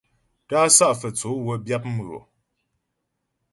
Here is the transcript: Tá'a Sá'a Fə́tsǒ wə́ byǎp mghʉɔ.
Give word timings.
Tá'a 0.47 0.67
Sá'a 0.77 0.93
Fə́tsǒ 0.99 1.29
wə́ 1.45 1.57
byǎp 1.65 1.83
mghʉɔ. 1.93 2.19